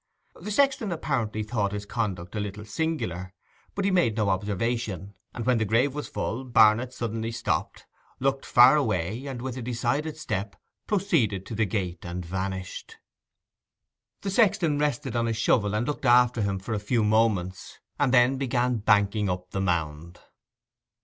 The 0.41 0.49
sexton 0.49 0.91
apparently 0.91 1.43
thought 1.43 1.73
his 1.73 1.85
conduct 1.85 2.35
a 2.35 2.39
little 2.39 2.65
singular, 2.65 3.35
but 3.75 3.85
he 3.85 3.91
made 3.91 4.17
no 4.17 4.29
observation, 4.29 5.13
and 5.31 5.45
when 5.45 5.59
the 5.59 5.63
grave 5.65 5.93
was 5.93 6.07
full, 6.07 6.43
Barnet 6.43 6.91
suddenly 6.91 7.31
stopped, 7.31 7.85
looked 8.19 8.43
far 8.43 8.75
away, 8.75 9.27
and 9.27 9.43
with 9.43 9.57
a 9.57 9.61
decided 9.61 10.17
step 10.17 10.55
proceeded 10.87 11.45
to 11.45 11.53
the 11.53 11.67
gate 11.67 12.03
and 12.03 12.25
vanished. 12.25 12.97
The 14.21 14.31
sexton 14.31 14.79
rested 14.79 15.15
on 15.15 15.27
his 15.27 15.37
shovel 15.37 15.75
and 15.75 15.85
looked 15.85 16.05
after 16.05 16.41
him 16.41 16.57
for 16.57 16.73
a 16.73 16.79
few 16.79 17.03
moments, 17.03 17.77
and 17.99 18.11
then 18.11 18.37
began 18.37 18.77
banking 18.77 19.29
up 19.29 19.51
the 19.51 19.61
mound. 19.61 20.19